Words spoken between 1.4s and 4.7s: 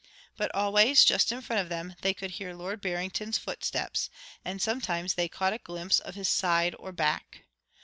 front of them, they could hear Lord Barrington's footsteps, and